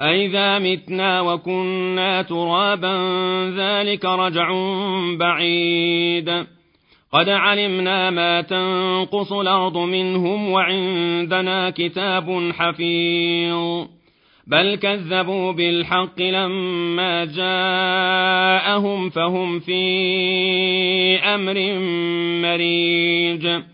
[0.00, 2.94] أئذا متنا وكنا ترابا
[3.56, 4.52] ذلك رجع
[5.18, 6.46] بعيد
[7.12, 13.86] قد علمنا ما تنقص الأرض منهم وعندنا كتاب حفيظ
[14.46, 19.82] بل كذبوا بالحق لما جاءهم فهم في
[21.18, 21.78] أمر
[22.42, 23.73] مريج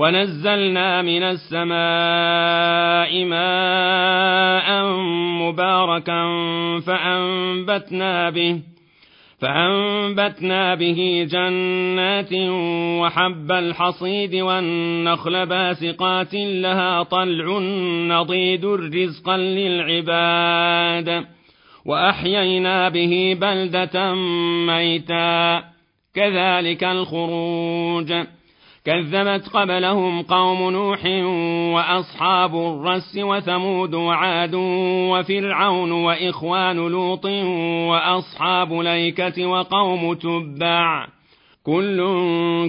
[0.00, 4.84] ونزلنا من السماء ماء
[5.42, 6.22] مباركا
[6.86, 8.60] فأنبتنا به
[9.40, 12.32] فأنبتنا به جنات
[13.00, 17.58] وحب الحصيد والنخل باسقات لها طلع
[18.08, 21.24] نضيد رزقا للعباد.
[21.86, 24.14] وأحيينا به بلدة
[24.66, 25.62] ميتا.
[26.14, 28.12] كذلك الخروج.
[28.84, 31.06] كذبت قبلهم قوم نوح
[31.74, 34.54] وأصحاب الرس وثمود وعاد
[35.10, 37.24] وفرعون وإخوان لوط
[37.90, 41.06] وأصحاب ليكة وقوم تبع.
[41.64, 41.98] كل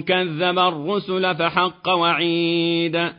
[0.08, 3.12] كذب الرسل فحق وعيد.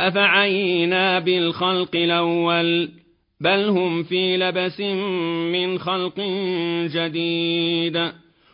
[0.00, 2.88] أفعينا بالخلق الأول؟
[3.40, 4.80] بل هم في لبس
[5.52, 6.20] من خلق
[6.94, 8.23] جديد.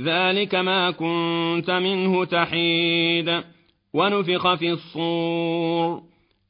[0.00, 3.40] ذلك ما كنت منه تحيد.
[3.94, 6.02] ونفخ في الصور.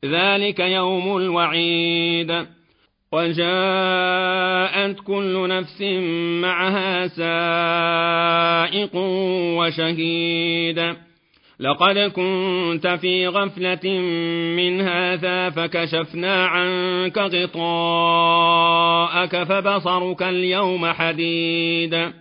[0.05, 2.47] ذلك يوم الوعيد.
[3.13, 5.83] وجاءت كل نفس
[6.43, 8.91] معها سائق
[9.59, 10.95] وشهيد.
[11.61, 14.01] لقد كنت في غفلة
[14.57, 17.53] من هذا فكشفنا عنك غطاءك
[19.43, 22.13] فبصرك اليوم حديد.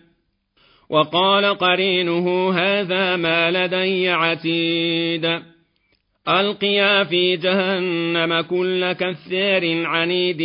[0.90, 5.42] وقال قرينه هذا ما لدي عتيد.
[6.30, 10.42] ألقيا في جهنم كل كثير عنيد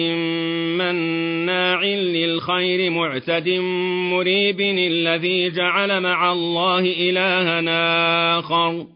[0.79, 3.49] مناع للخير معتد
[4.11, 8.87] مريب الذي جعل مع الله إلها آخر.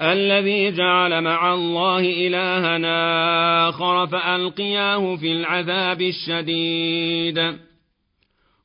[0.00, 2.78] الذي جعل مع الله إلها
[3.68, 7.58] آخر فألقياه في العذاب الشديد.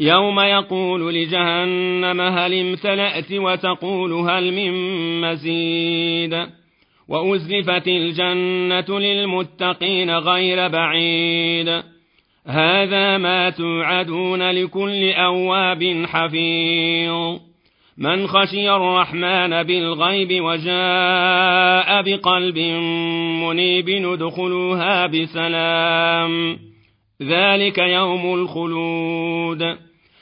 [0.00, 4.72] يوم يقول لجهنم هل امتلأت وتقول هل من
[5.20, 6.46] مزيد
[7.08, 11.82] وأزلفت الجنة للمتقين غير بعيد
[12.46, 17.38] هذا ما توعدون لكل أواب حفيظ
[17.98, 22.58] من خشي الرحمن بالغيب وجاء بقلب
[23.42, 26.58] منيب ندخلوها بسلام
[27.22, 29.89] ذلك يوم الخلود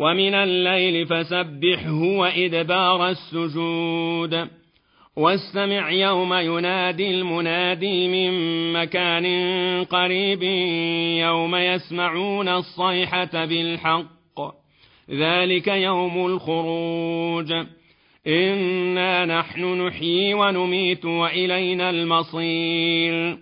[0.00, 4.48] ومن الليل فسبحه وإدبار السجود.
[5.16, 8.32] واستمع يوم ينادي المنادي من
[8.72, 9.26] مكان
[9.84, 10.42] قريب
[11.22, 14.08] يوم يسمعون الصيحة بالحق.
[15.10, 17.52] ذلك يوم الخروج.
[18.26, 23.38] إنا نحن نحيي ونميت وإلينا المصير.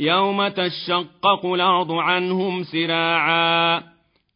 [0.00, 3.91] يوم تشقق الأرض عنهم سراعا.